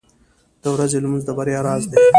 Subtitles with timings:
[0.63, 1.97] •د ورځې لمونځ د بریا راز دی.